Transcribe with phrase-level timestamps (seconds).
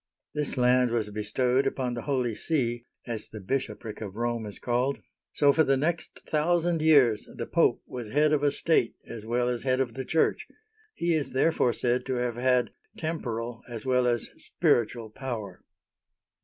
[0.33, 4.97] This land was bestowed upon the Holy See,— as the bishopric of Rome is called,—
[5.35, 9.47] so for the next thousand years the Pope was head of a state, as well
[9.47, 10.47] as head of the Church.
[10.95, 15.63] He is therefore said to have had temporal as well as spiritual power.